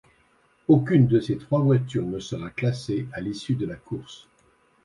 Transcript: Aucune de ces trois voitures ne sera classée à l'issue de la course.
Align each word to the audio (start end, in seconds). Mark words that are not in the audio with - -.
Aucune 0.67 1.05
de 1.05 1.19
ces 1.19 1.37
trois 1.37 1.59
voitures 1.59 2.07
ne 2.07 2.17
sera 2.17 2.49
classée 2.49 3.07
à 3.13 3.21
l'issue 3.21 3.53
de 3.53 3.67
la 3.67 3.75
course. 3.75 4.27